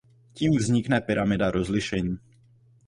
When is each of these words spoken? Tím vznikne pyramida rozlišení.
Tím 0.33 0.51
vznikne 0.57 1.01
pyramida 1.01 1.51
rozlišení. 1.51 2.17